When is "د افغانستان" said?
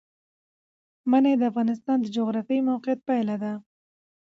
1.37-1.97